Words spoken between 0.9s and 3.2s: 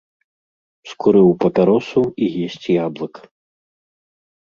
Скурыў папяросу і есць яблык.